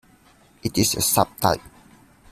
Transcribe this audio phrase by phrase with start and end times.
[0.63, 1.61] It is a sub-type.